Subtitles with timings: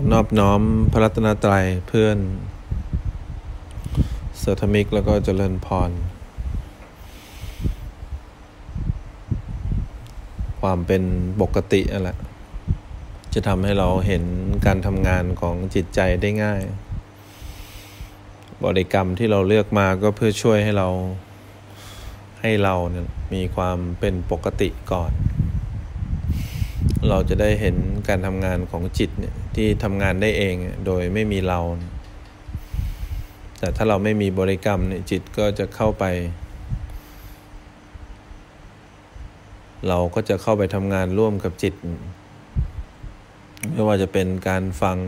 [0.00, 0.60] อนอบน้อม
[0.92, 2.18] พระรัตนตรัยเพื่อน
[4.38, 5.90] เสธมิกแล้วก็เจริญพร
[10.60, 11.02] ความเป็น
[11.40, 12.18] ปกตินั่นแหละ
[13.34, 14.24] จะทำให้เราเห็น
[14.66, 16.62] การทำงานของจิตใจได้ง่าย
[18.64, 20.88] บริกรรมที่เราเลือกมาก็เพื่อช่วยให้เรา
[22.40, 25.12] ให้เราเนี่ยมีความเป็นปกติก่อน
[27.08, 27.76] เราจะได้เห็น
[28.08, 30.54] การทำงานของจิตเนี่ยที่ทำงานได้เอง
[30.86, 31.60] โดยไม่มีเรา
[33.58, 36.04] แต่ถ้าเราไม่มีบริกรรมเนี่ยจิตก็จะเข้าไป
[39.88, 41.74] เราก็จะเข้าไปทำงานร่วมกับจิต
[43.72, 44.98] ไม่ว่าจะเป็นการฟัง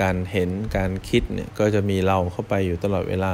[0.00, 3.32] การเห็นการคิดเนี่ยก็จะมีเราเข้าไปอยู่ตลอดเวลา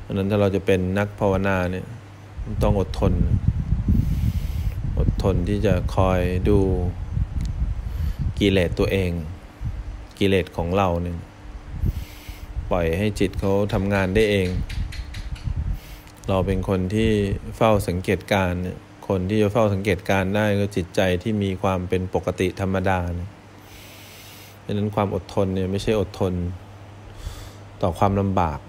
[0.00, 1.86] เพราะนั้นถ้าเราจะเป็นนักภาวนาเนี่ย
[2.62, 3.12] ต้องอดทน
[5.22, 6.58] ทนที่จะคอยดู
[8.38, 9.10] กิเลสตัวเอง
[10.18, 11.18] กิเลสของเราเนี่ย
[12.70, 14.48] ปล่อยให้จิตเขาทำงานได้เอง
[16.28, 17.10] เราเป็นคนที่
[17.56, 18.76] เฝ้าสังเกตการเนี่ย
[19.08, 23.30] คนที่จะเฝ้าสังเกตการได้ก็จิตใจที่มีความเป็นปกติธรรมดาเนี่ย
[24.64, 26.34] ดังนั้นความอดทนเนี่ยไม่ใช่อดทน
[27.82, 28.60] ต่อความลำบาก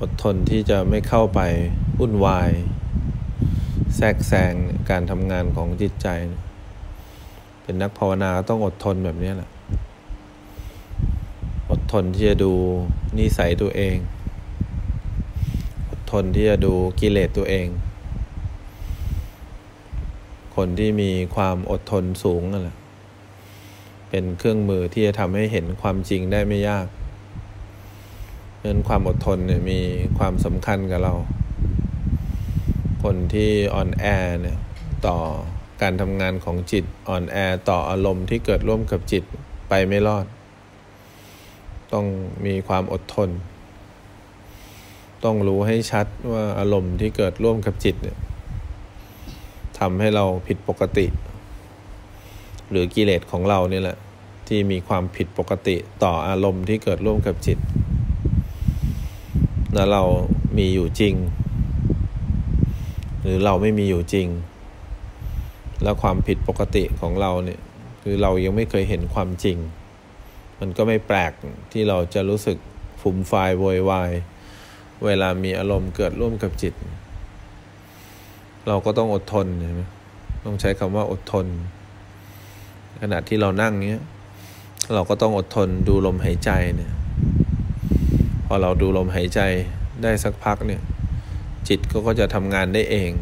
[0.00, 1.40] อดทนที่จะไม่เข้าไป
[1.98, 2.50] วุ่นวาย
[3.96, 4.54] แทรกแซง
[4.90, 6.08] การทำงานของจิตใจ
[7.62, 9.50] เป็นนักภาวนาต้องอดทนแบบนี้แหละ
[11.70, 12.52] อดทนที่จะดู
[13.18, 13.96] นิสัยตัวเอง
[15.90, 17.66] อดทนที่จะดูกิเลสตัวเอง
[20.56, 22.76] คนที่มีความอดทนสูงนั่นแหละ
[24.10, 26.86] เป็นเครื่องมือที่จะทำให้เห็นความจริงได้ไม่ยาก
[28.54, 29.80] เพราะนั้นความอดทนเนี่ยมี
[30.18, 31.14] ความสำคัญกับเรา
[33.04, 34.04] คนที่อ่อนแอ
[34.40, 34.58] เนี่ย
[35.06, 35.16] ต่อ
[35.82, 37.36] การทำงานของจิตอ่อนแอ
[37.68, 39.24] ต่ออารมณ์ที่เกิดร่วมกับจิต
[39.68, 40.26] ไปไม่รอด
[41.92, 42.06] ต้อง
[42.46, 43.30] มีความอดทน
[45.24, 48.16] ต้องรู้ให้ชัดว่าอารมณ์ที่เกิดร่วมกับจิตเนี่ย
[49.78, 51.06] ทำให้เราผิดปกติ
[52.70, 53.98] หรือกิเลสของเราเนี่ยแหละ
[54.48, 57.58] ที่มีความผิดปกติต่ออารมณ์ที่เกิดร่วมกับจิต
[59.74, 60.02] แล้วเรา
[60.56, 61.14] มีอยู่จริง
[63.24, 64.28] หรือเราไม่มีอยู่จริง
[65.82, 67.60] แล้วความผิดปกติของเราเนี่ย
[68.02, 69.56] คือเรายังไม่เคยเห็นความจริง
[70.60, 71.32] มันก็ไม่แปลก
[71.72, 72.58] ที่เราจะรู้สึก
[73.00, 74.12] ฟุ่มฟายโวยวาย
[75.04, 76.74] เวลามีอารมณ์เกิดร่วมกับจิต
[78.68, 79.82] เราก็ต้องอดทนใช่ไหม
[80.44, 81.46] ต้องใช้คำว่าอดทน
[83.00, 84.04] ขณะที่เรานั่งเนี้ย
[84.94, 86.92] เราก็ต้องอดทนดูลมหายใจเนี่ย
[88.46, 89.40] พอเราดูลมหายใจ
[90.02, 90.82] ได้สักพักเนี่ย
[91.68, 93.12] จิตก็ก็จะทำงานได้เอง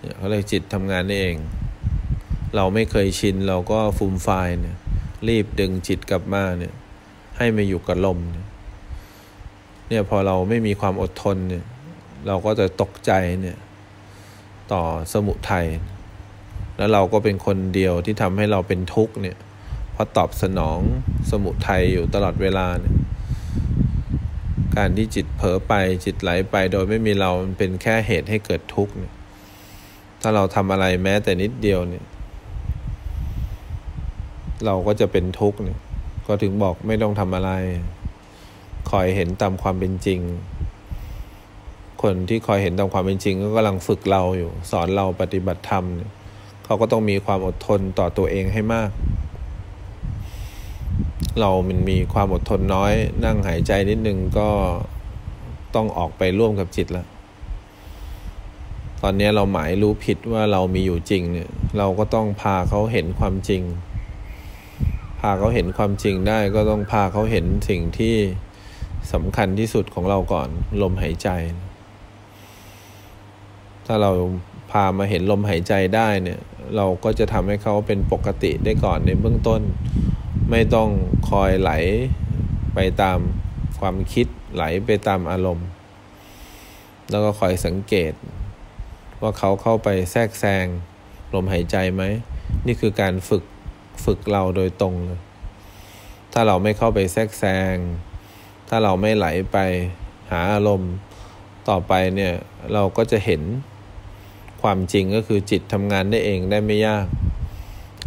[0.00, 1.36] เนี่ยเขาเรียกจิตทำงานได้เอง
[2.56, 4.28] เราไม่เคยชินเราก็ฟุ่มฟ
[4.60, 4.76] เนี่ย
[5.28, 6.74] รีบดึงจิตกลับมาเนี่ย
[7.36, 8.46] ให้มาอยู่กับลมเนี่ย
[9.88, 11.64] เนี่ยพอเราไม่มีความอดทนเนี่ย
[12.26, 13.12] เราก็จะตกใจ
[13.42, 13.58] เนี่ย
[14.72, 14.82] ต่อ
[15.12, 15.66] สมุทัย
[16.76, 19.36] แล้วเราก็เป็นคนเดียวที่ทำให้เราเป็นทุกข์เนี่ย
[19.92, 20.78] เพราะตอบสนอง
[21.30, 22.94] สมุทัยอยู่ตลอดเวลาเนี่ย
[24.76, 25.72] การที่จิตเผลอไป
[26.04, 29.14] จิตไหลไปโดยไม่มีเรามันเป็นแค่เหตุให้เกิดทุกข์เนี่ย
[30.22, 32.04] ถ้าเราทำอะไรแม้แต่นิดเดียวเนี่ย
[34.66, 35.78] เราก็จะเป็นทุกข์เนี่ย
[36.26, 37.50] ก็ถึงบอกไม่ต้องทำอะไร
[38.90, 40.20] คอยเห็นตามความเป็นจริง
[42.02, 46.10] คนที่คอยเห็นตามความเป็นจริง ก็กำลังฝึกเราอยู่ สอนเราปฏิบัติธรรมเนี่ย
[46.64, 48.90] เขาก็ต้องมีความอดทนต่อตัวเองให้มาก
[51.40, 52.92] เรามันมีความอดทนน้อย
[53.24, 54.48] นั่งหายใจนิดนึงก็
[55.74, 57.06] ต้องออกไปร่วมกับจิตแล้ว
[59.02, 63.62] ตอนนี้เราหมายรู้ผิดว่าเรามีอยู่จริงเนี่ย เราก็ต้องพาเขาเห็นความจริง
[65.20, 68.14] พาเขาเห็นความจริงได้ก็ต้องพาเขาเห็นสิ่งที่
[69.12, 70.48] สำคัญที่สุดของเราก่อน
[70.82, 71.28] ลมหายใจ
[73.86, 74.10] ถ้าเรา
[74.70, 76.40] พามาเห็นลมหายใจได้เนี่ย
[76.76, 79.60] เราก็จะทำให้เขาเป็นปกติได้ก่อนในเบื้องต้น
[80.50, 80.88] ไม่ต้อง
[81.30, 81.72] คอยไหล
[82.74, 83.18] ไปตาม
[83.80, 85.68] ความคิดไหลไปตามอารมณ์
[87.10, 88.12] แล้วก็คอยสังเกต
[89.20, 90.66] ว่าเขาเข้าไปแทรกแซง
[91.34, 92.02] ลมหายใจไหม
[92.66, 93.44] นี่คือการฝึก
[94.04, 95.20] ฝึกเราโดยตรงเลย
[96.32, 97.74] ถ้าเราไม่เข้าไปแทรกแซง
[98.68, 99.58] ถ้าเราไม่ไหลไป
[100.30, 100.92] หาอารมณ์
[101.68, 102.34] ต่อไปเนี่ย
[102.74, 103.42] เราก็จะเห็น
[104.62, 107.06] ความจริงก็คือจิตทำงานได้เองได้ไม่ยาก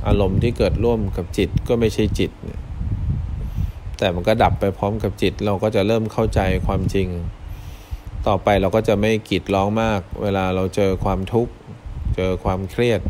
[0.07, 2.31] อารมณ์ที่เกิดร่วมกับจิตก็ไม่ใช่จิต
[3.97, 7.07] แต่มันก็ดับไปพร้อมกับจิต เราก็จะเริ่มเข้าใจความจริง
[8.27, 11.53] ต่อไปเราก็จะไม่กีดร้องมาก เวลาเราเจอความทุกข์
[12.15, 13.01] เจอความเครียด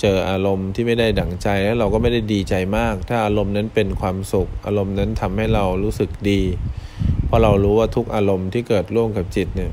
[0.00, 6.40] เจออารมณ์ที่ไม่ได้ดั่งใจแล้วเราก็ไม่ได้ดีใจมาก ถ้าอารมณ์นั้นเป็นความสุข อารมณ์นั้นทำให้เรารู้สึกดี
[7.26, 9.72] เพราะเรารู้ว่าทุกอารมณ์ที่เกิดร่วมกับจิตเนี่ย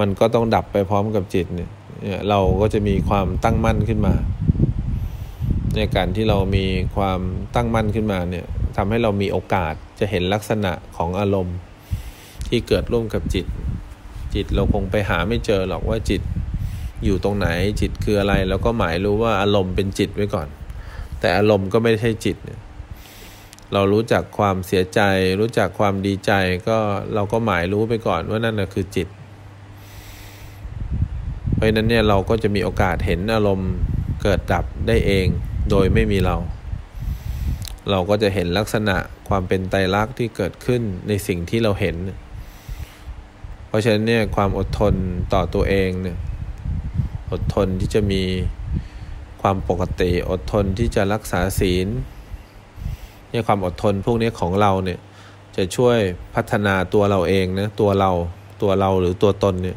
[0.00, 1.70] มันก็ต้องดับไปพร้อมกับจิตเนี่ย
[2.28, 4.14] เราก็จะมีความตั้งมั่นขึ้นมา
[5.76, 7.20] ในการที่เรามีความ
[7.54, 8.46] ตั้งมั่นขึ้นมาเนี่ย
[8.76, 11.56] ทำให้เรามีโอกาสจะเห็นลักษณะของอารมณ์
[12.48, 13.46] ที่เกิดร่วมกับจิต
[14.34, 16.22] จิตเราคงไปหาไม่เจอหรอกว่าจิต
[17.04, 17.46] อยู่ตรงไหน
[17.80, 20.48] จิตคืออะไร แล้วก็หมายรู้ว่าอารมณ์เป็นจิตไว้ก่อน
[21.20, 22.60] แต่อารมณ์ก็ไม่ใช่จิตเนี่ย
[23.72, 25.00] เรารู้จักความเสียใจ
[25.40, 26.32] รู้จักความดีใจ
[26.68, 26.78] ก็
[27.14, 29.08] เราก็หมายรู้ไปก่อนว่านั่นคือจิต
[31.54, 33.70] เพราะนั้นเนี่ยเราก็จะมีโอกาสเห็นอารมณ์
[34.22, 35.26] เกิดดับได้เอง
[35.70, 36.36] โดยไม่มีเรา
[37.90, 38.96] เราก็จะเห็นลักษณะ
[39.28, 41.96] ความเป็นไตรลักษณ์ที่เกิดขึ้นในสิ่งที่เราเห็น
[43.66, 44.94] เพราะฉะนั้นเนี่ยความอดทน
[45.32, 46.18] ต่อตัวเองเนี่ย
[47.32, 48.22] อดทนที่จะมี
[49.42, 51.88] ความปกติ อดทนที่จะรักษาศีล
[53.30, 54.98] เนี่ยความอดทนพวกนี้ของเราเนี่ย
[55.56, 55.98] จะช่วย
[56.34, 58.10] พัฒนาตัวเราเองนะตัวเรา
[58.62, 59.76] ตัวเราหรือตัวตนเนี่ย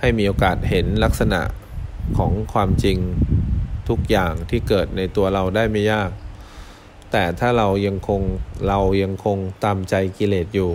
[0.00, 1.40] ให้มีโอกาสเห็นลักษณะ
[2.18, 2.96] ของความจริง
[3.88, 6.10] ทุกอย่างที่เกิดในตัวเราได้ไม่ยาก
[7.12, 8.22] แต่ถ้าเรายังคง
[8.68, 10.70] เรายังคงตามใจกิเลสอยู่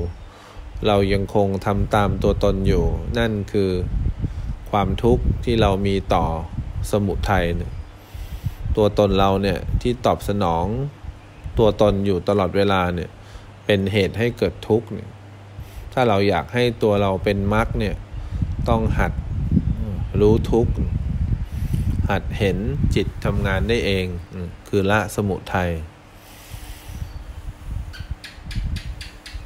[0.88, 2.86] เรายังคงทำตามตัวตนอยู่
[3.18, 3.72] นั่นคือ
[4.72, 6.26] ความทุกข์ที่เรามีต่อ
[6.92, 7.72] สมุทัยเนี่ย
[8.78, 10.66] ตัวตนเราเนี่ยที่ตอบสนอง
[11.60, 13.10] ตัวตนอยู่ตลอดเวลาเนี่ย
[13.66, 15.10] เป็นเหตุให้เกิดทุกข์เนี่ย
[15.94, 17.96] ถ้าเราอยากให้ตัวเราเป็นมรรคเนี่ย
[18.70, 19.14] ต้องหัด
[20.22, 20.74] รู้ทุกข์
[22.10, 22.58] หัดเห็น
[22.96, 24.06] จิตทำงานได้เอง
[24.68, 25.72] คือละสมุทัย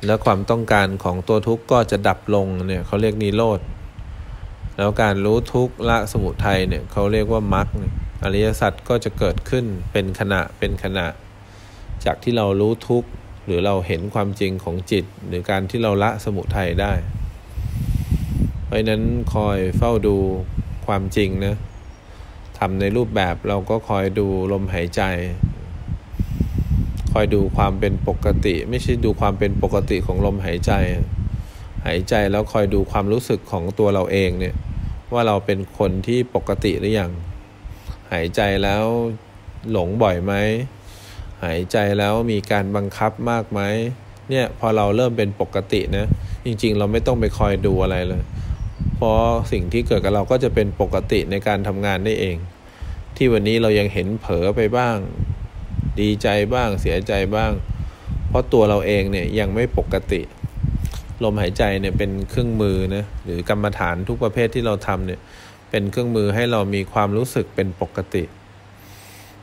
[0.06, 3.60] แล้วความต้องการของตัวทุกข์ก็จะดับลงเนี่ยเขาเรียกนิโรธ
[4.78, 7.68] แล้วการรู้ทุกข์ละสมุทัยเนี่ยเขาเรียกว่ามรรค
[8.24, 11.08] อริยสัจก็จะเกิดขึ้นเป็นขณะเป็นขณะ
[12.06, 13.10] จากที่เรารู้ทุกข์
[13.46, 16.94] หรือเราเห็นความจริงของจิต หรือการที่เราละสมุทัยได้
[18.64, 20.16] เพราะนั้นคอยเฝ้าดู
[20.88, 21.56] ความจริงนะ
[22.66, 25.02] ทำในรูปแบบเราก็คอยดูลมหายใจ
[27.14, 30.72] คอยดูความเป็นปกติ ไม่ใช่ดูความเป็นปกติของลมหายใจ
[31.86, 34.56] หายใจแล้วคอยดูความรู้สึกของตัวเราเองเนี่ย
[35.14, 37.12] ว่าเราเป็นคนที่ปกติหรือยัง
[38.12, 38.84] หายใจแล้ว
[39.72, 40.34] หลงบ่อยไหม
[41.44, 43.62] หายใจแล้วมีการบังคับมากไหม
[44.30, 46.06] เนี่ยพอเราเริ่มเป็นปกตินะ
[46.46, 48.24] จริง ๆ เราไม่ต้องไปคอยดูอะไรเลย
[48.96, 49.20] เพราะ
[49.52, 52.38] สิ่งที่เกิดกับเราก็จะเป็นปกติในการทำงานได้เอง
[53.18, 54.98] ที่วันนี้เรายังเห็นเผลอไปบ้าง
[56.00, 57.52] ดีใจบ้างเสียใจบ้าง
[58.30, 60.22] เพราะตัวเราเองเนี่ยยังไม่ปกติ
[61.24, 65.20] ลมหายใจเนี่ยเป็นเครื่องมือนะหรือกรรมฐานทุกประเภทที่เราทำเนี่ย
[65.70, 68.24] เป็นเครื่องมือให้เรามีความรู้สึกเป็นปกติ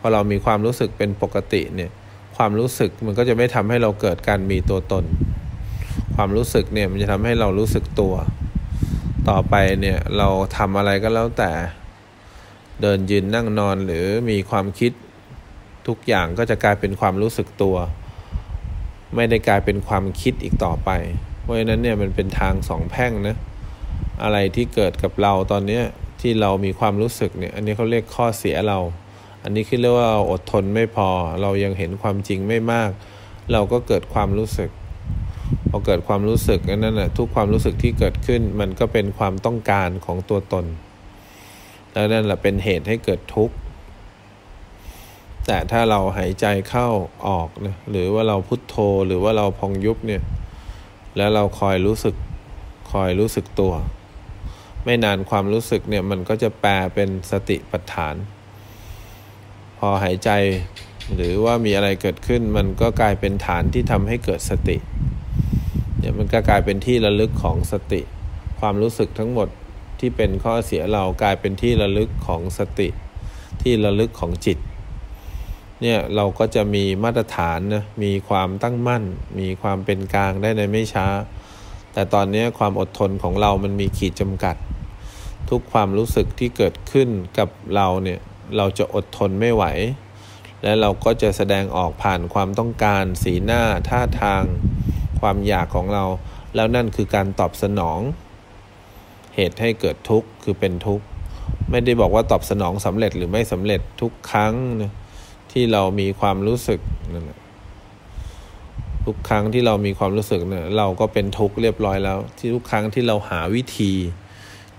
[0.00, 1.90] พอเรามีความรู้สึกเป็นปกติเนี่ย
[2.36, 5.04] ความรู้สึกมันก็จะไม่ทำให้เราเกิดการมีตัวตน
[6.16, 8.14] ความรู้สึกเนี่ยมันจะทำให้เรารู้สึกตัว
[9.28, 11.50] ต่อไปเนี่ยเราทำอะไรก็แล้วแต่
[12.82, 14.92] เดินยืนนั่งนอนหรือมีความคิด
[15.86, 17.76] ทุกอย่างก็จะกลายเป็นความรู้สึกตัว
[19.16, 20.90] ไม่ได้กลายเป็นความคิดอีกต่อไป
[21.40, 23.36] เพราะฉะนั้นเนี่ยมันเป็นทางสองแพ่งนะ
[24.22, 25.80] อะไรที่เกิดกับเราตอนนี้
[26.20, 28.78] ที่เรามีความรู้สึกเนี่ย อันนี้เขาเรียกข้อเสียเรา
[29.44, 31.08] อันนี้คือเรียกว่าเราอดทนไม่พอ
[31.42, 32.90] เรายังเห็นความจริงไม่มาก
[33.52, 34.70] เราก็เกิดความรู้สึก
[35.70, 40.64] พอเกิดความรู้สึกนั่นแหะทุกความรู้สึกที่เกิดขึ้นมันก็เป็นความต้องการของตัวตน
[41.92, 43.54] แล้วนั่นแหละเป็นเหตุให้เกิดทุกข์
[45.46, 46.88] แต่ถ้าเราหายใจเข้า
[47.28, 50.22] ออกนะหรือว่าเราพุทโธหรือว่าเราพองยุบเนี่ย
[51.16, 52.14] แล้วเราคอยรู้สึก
[52.92, 53.74] คอยรู้สึกตัว
[54.84, 58.14] ไม่นานความรู้สึกเนี่ยมันก็จะแปลเป็นสติปัฏฐาน
[59.78, 60.30] พอหายใจ
[61.14, 64.76] หรือว่ามีอะไรเกิดขึ้นมันก็กลายเป็นฐานที่ทำให้เกิดสติ
[65.98, 68.00] เนี่ยมันก็กลายเป็นที่ระลึกของสติ
[68.60, 69.48] ความรู้สึกทั้งหมด
[70.00, 72.88] ที่เป็นข้อเสียเรากลายเป็นที่ระลึกของสติ
[73.62, 74.58] ที่ระลึกของจิต
[75.82, 79.04] เนี่ยเราก็จะมีมาตรฐานนะมีความตั้งมั่น
[79.40, 81.06] มีความเป็นกลางได้ในไม่ช้า
[81.92, 84.56] แต่ตอนนี้ความอดทนของเรามันมีขีดจำกัด
[85.50, 88.20] ทุกความรู้สึกที่เกิดขึ้นกับเราเนี่ย
[88.56, 89.64] เราจะอดทนไม่ไหว
[90.62, 94.42] และเราก็จะแสดงออกผ่านความต้องการสีหน้าท่าทาง
[95.20, 96.04] ความอยากของเรา
[96.54, 98.00] แล้วนั่นคือการตอบสนอง
[99.34, 101.04] เหตุให้เกิดทุกข์คือเป็นทุกข์
[101.70, 104.92] ไม่ได้บอกว่าตอบสนองสำเร็จหรือไม่สำเร็จทุกครั้งนะ
[105.52, 106.80] ที่เรามีความรู้สึก
[107.14, 107.38] นั่นแหละ
[109.06, 113.92] ทุกครั้งที่เรามีความรู้สึกเนี่ยเราก็เป็นทุกข์เรียบร้อยแล้ว ที่ทุกครั้งที่เราหาวิธี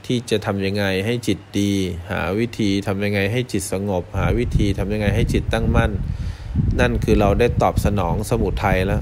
[0.05, 1.71] ที่ที่จะทำยังไงให้จิตดี
[2.11, 5.91] หาวิธีทำยังไงให้จิตสงบ หาวิธีทำยังไงให้จิตตั้งมั่น
[6.79, 9.01] นั่นคือเราได้ตอบสนองสมุทัยแล้ว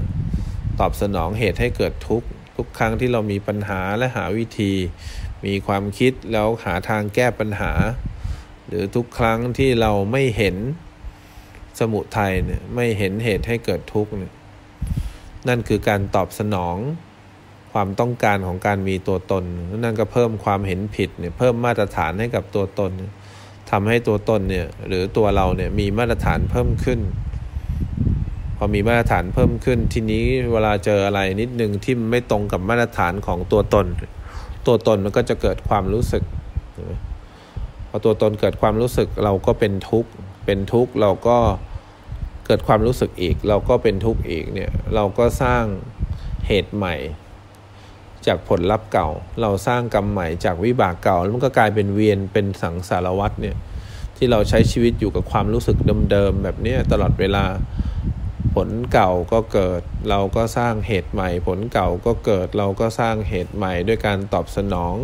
[0.80, 4.72] ตอบสนองเหตุให้เกิดทุกข์ทุกครั้งที่เรามีปัญหาและหาวิธี
[5.46, 7.72] มีความคิดแล้วหาทางแก้ปัญหา
[8.68, 10.56] หรือทุกครั้งที่เราไม่เห็น
[11.78, 14.34] สมุทัยเนี่ยไม่เห็นเหตุให้เกิดทุกข์เนี่ย
[15.48, 16.76] นั่นคือการตอบสนอง
[17.72, 19.44] ความต้องการของการมีตัวตน
[19.78, 22.92] นั่นก็เพิ่มความเห็นผิดเนี่ยเพิ่มมาตรฐานให้กับตัวตน
[23.70, 27.00] ทำให้ตัวตนเนี่ยหรือตัวเราเนี่ยมีมาตรฐานเพิ่มขึ้น
[28.56, 33.86] พอมีมาตรฐานเพิ่มขึ้นทีนี้เวลาเจออะไรนิดนึงที่ไม่ตรงกับมาตรฐานของตัวตน
[34.66, 36.24] ตัวตนมันก็จะเกิดความรู้สึก
[37.88, 40.10] พอตัวตนเกิดความรู้สึกเราก็เป็นทุกข์
[40.46, 41.38] เป็นทุกข์เราก็
[42.46, 45.64] เกิดความรู้สึกอีก เราก็เป็นทุกข์อีกเนี่ยเราก็สร้าง
[46.46, 46.94] เหตุใหม่
[48.26, 49.08] จากผลลัพธ์เก่า
[49.42, 53.56] เราสร้างกรรมใหม่จากวิบากเก่า แล้วมันก็กลายเป็นเวียนเป็นสังสารวัตรเนี่ย
[54.16, 55.76] ที่เราใช้ชีวิตอยู่กับความรู้สึก
[56.10, 57.44] เดิมๆแบบนี้ตลอดเวลา
[58.54, 64.94] ผลเก่าก็เกิด เราก็สร้างเหตุใหม่ ผลเก่าก็เกิด เราก็สร้างเหตุใหม่ ด้วยการตอบสนอง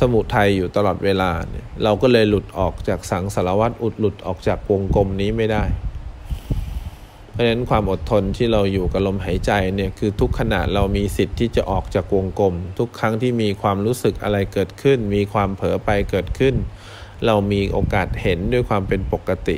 [0.00, 5.64] สมุทัยอยู่ตลอดเวลาเนี่ยเราก็เลยหลุดออกจากสังสารวัตรอุดหลุดออกจากวงกลมนี้ไม่ได้
[7.32, 16.54] เพราะฉะนั้นความอดทนที่เราอยู่กับลมหายใจเนี่ยคือทุกขณะเรามีสิทธิ์ที่จะออกจากวงกลม ทุกครั้งที่มีความรู้สึกอะไรเกิดขึ้น มีความเผลอไปเกิดขึ้น
[17.26, 19.56] เรามีโอกาสเห็นด้วยความเป็นปกติ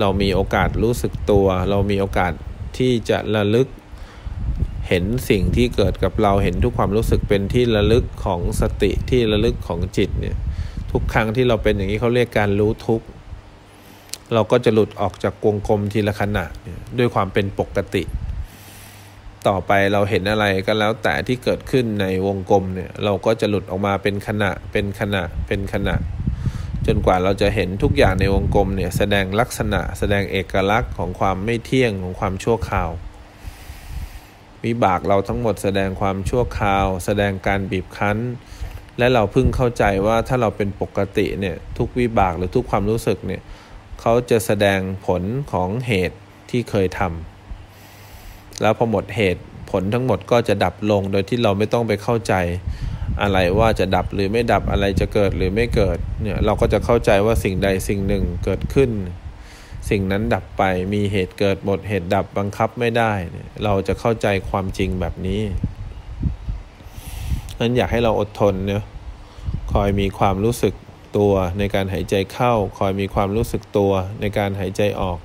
[0.00, 2.32] เรามีโอกาสรู้สึกตัว เรามีโอกาส
[2.78, 3.68] ที่จะระลึก
[4.88, 10.36] เห็นสิ่งที่เกิดกับเราเห็นทุกความรู้สึกเป็นที่ระลึกของสติที่ระลึกของจิตเนี่ย
[10.92, 13.02] ทุกครั้งที่เราเป็นอย่างนี้เขาเรียกการรู้ทุก
[14.34, 16.44] เราก็จะหลุดออกจากวงกลมทีละขณะ
[16.98, 18.02] ด้วยความเป็นปกติ
[19.48, 25.94] ต่อไปเราเห็นอะไรก็แล้วแต่ที่เกิดขึ้นในวงกลมเนี่ยเราก็จะหลุดออกมาเป็นขณะเป็นขณะเป็นขณะ
[26.86, 32.90] จนกว่าเราจะเห็นทุกอย่างในวงกลมเนี่ยแสดงลักษณะ แสดงเอกลักษณ์ของความไม่เที่ยงของความชั่วคราว
[34.64, 38.18] วิบากเราทั้งหมดแสดงความชั่วคราว แสดงการบีบคั้น
[38.98, 43.42] และเราเพิ่งเข้าใจว่าถ้าเราเป็นปกติเนี่ยทุกวิบากหรือทุกความรู้สึกเนี่ย
[44.00, 45.22] เขาจะแสดงผล
[45.52, 46.18] ของเหตุ
[46.50, 52.34] ที่เคยทำแล้วพอหมดเหตุผลทั้งหมดก็จะดับลงโดยที่เราไม่ต้องไปเข้าใจ
[53.22, 58.90] อะไรว่าจะดับหรือไม่ดับอะไรจะเกิดหรือไม่เกิดเนี่ยเราก็จะเข้าใจว่าสิ่งใดสิ่งหนึ่งเกิดขึ้น
[59.90, 60.62] สิ่งนั้นดับไป
[60.94, 65.42] มีเหตุเกิดหมดเหตุดับบังคับไม่ได้เนี่ยเราจะเข้าใจความจริงแบบนี้
[67.58, 68.82] นั้นอยากให้เราอดทนเนี่ย
[69.72, 70.74] คอยมีความรู้สึก
[71.16, 75.18] ตัวในการหายใจเข้า คอยมีความรู้สึกตัวในการหายใจออก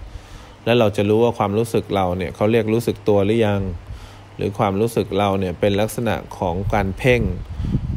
[0.66, 3.62] แล้วเราจะรู้ว่าความรู้สึกเราเนี่ยเขาเรียกรู้สึกตัวหรือยัง
[4.36, 7.22] หรือความรู้สึกเราเนี่ยเป็นลักษณะของการเพ่ง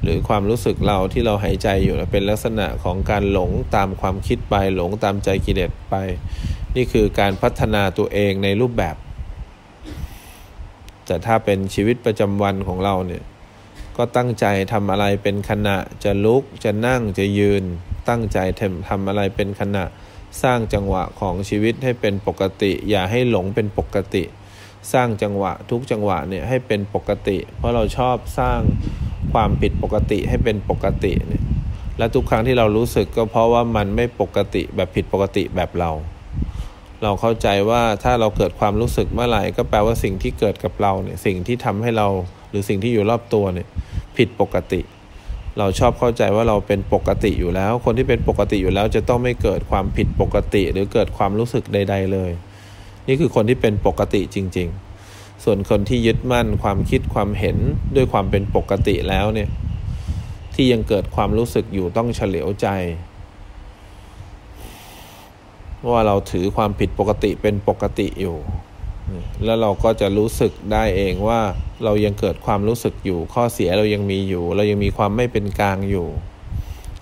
[0.03, 5.95] หรือความรู้สึกเราที่เราหายใจอยู่เป็นลักษณะของการหลงตามความคิดไปหลงตามใจกิเลสไป
[6.77, 8.97] นี่คือการพัฒนาตัวเองในรูปแบบ
[11.07, 13.25] แต่ถ้าเป็นชีวิตประจำวันของเราเนี่ย
[13.97, 17.65] ก็ตั้งใจทำอะไรเป็นขณะจะลุกจะนั่งจะยืน
[18.09, 19.85] ตั้งใจทำทำอะไรเป็นขณะ
[20.43, 24.25] สร้างจังหวะของชีวิตให้เป็นปกติ อย่าให้หลงเป็นปกติ
[24.93, 28.61] สร้างจังหวะทุกจังหวะเนี่ยให้เป็นปกติ เพราะเราชอบสร้าง
[29.33, 31.45] ความผิดปกติให้เป็นปกติเนี่ย
[31.99, 35.91] และทุกครั้งที่เรารู้สึกก็เพราะว่ามันไม่ปกติแบบผิดปกติแบบเรา
[37.03, 42.09] เราเข้าใจว่าถ้าเราเกิดความรู้สึกเมื่อไหร่ก็แปลว่าสิ่งที่เกิดกับเราเนี่ยสิ่งที่ทำให้เรา
[42.51, 43.69] หรือสิ่งที่อยู่รอบตัวเนี่ย
[44.17, 44.81] ผิดปกติ
[45.59, 52.31] เราชอบเข้าใจว่าเราเป็นปกติอยู่แล้ว คนที่เป็นปกติอยู่แล้วจะต้องไม่เกิดความผิดปกติ หรือเกิดความรู้สึกใด ๆ เลย
[53.09, 54.92] นี่คือคนที่เป็นปกติจริง ๆ
[55.45, 57.57] ส่วนคนที่ยึดมั่นความคิดความเห็น
[57.97, 59.51] ด้วยความเป็นปกติแล้วเนี่ย
[60.55, 62.67] ที่ยังเกิดความรู้สึกอยู่ต้องเฉลียวใจ
[65.91, 68.37] ว่าเราถือความผิดปกติเป็นปกติอยู่
[69.45, 71.41] แล้วเราก็จะรู้สึกได้เองว่า
[71.85, 76.09] เรายังเกิดความรู้สึกอยู่ ข้อเสียเรายังมีอยู่ เรายังมีความไม่เป็นกลางอยู่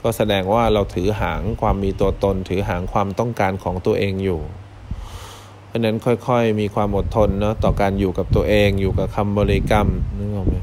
[0.02, 4.40] ก็แสดงว่าเราถือหางความมีตัวตน ถือหางความต้องการของตัวเองอยู่
[5.70, 10.56] เพราะนั้นค่อยๆ มีความอดทนเนาะต่อการอยู่กับตัวเองอยู่กับคำบริกรรมนึกออกไหม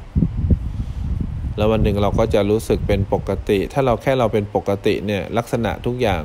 [1.57, 6.23] แล้ววันหนึ่งเราก็จะรู้สึกเป็นปกติ ถ้าเราแค่เราเป็นปกติเนี่ยลักษณะทุกอย่าง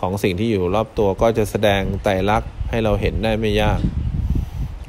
[0.00, 3.80] ของสิ่งที่อยู่รอบตัวก็จะแสดงไตรลักษณ์ให้เราเห็นได้ไม่ยาก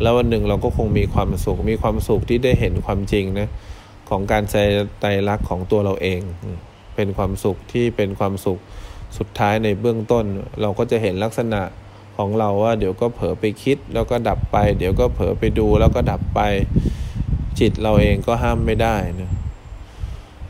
[0.02, 3.50] แล้ววันหนึ่งเราก็คงมีความสุข มีความสุขที่ได้เห็นความจริงนะ
[4.10, 4.56] ของการใจ
[5.00, 6.22] ไตรลักษณ์ของตัวเราเอง
[6.96, 8.60] เป็นความสุขที่เป็นความสุข
[9.18, 10.26] สุดท้ายในเบื้องต้น
[10.62, 11.62] เราก็จะเห็นลักษณะ
[12.18, 16.42] ของเราว่าเดี๋ยวก็เผลอไปคิดแล้วก็ดับไป เดี๋ยวก็เผลอไปดูแล้วก็ดับไป
[17.60, 19.32] จิตเราเองก็ห้ามไม่ได้นะ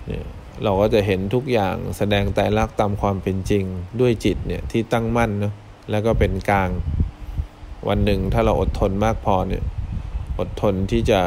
[0.08, 0.26] เนี่ย
[0.64, 3.64] เราก็จะเห็นทุกอย่างแสดงแต่ลักตามความเป็นจริง
[4.00, 5.54] ด้วยจิตเนี่ยที่ตั้งมั่นเนาะ
[5.92, 6.70] แล้วก็เป็นกลาง
[7.88, 9.64] วันหนึ่งถ้าเราอดทนมากพอเนี่ย
[10.40, 11.22] อดทนที่จะ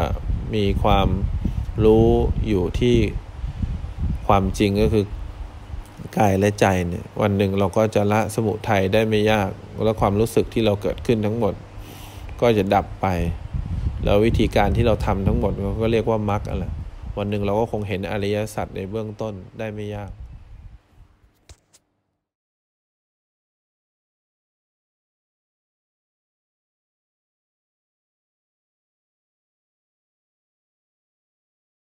[0.54, 1.08] มีความ
[1.84, 2.06] รู้
[2.48, 2.96] อยู่ที่
[4.26, 5.04] ความจริงก็คือ
[6.18, 9.50] กายและใจเนี่ยวันหนึ่งเราก็จะละสมุทัยได้ไม่ยาก
[9.84, 11.54] และความรู้สึกที่เราเกิดขึ้นทั้งหมด
[12.40, 13.06] ก็จะดับไป
[14.04, 15.52] แล้ววิธีการที่เราทำทั้งหมด
[15.82, 16.64] ก็เรียกว่ามรรคอะไร
[17.18, 20.10] วันหนึ่งเราก็คงเห็นอริยสัจในเบื้องต้นได้ไม่ยาก